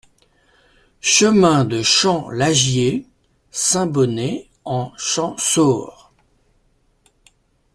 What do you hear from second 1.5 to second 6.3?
de Champ Lagier, Saint-Bonnet-en-Champsaur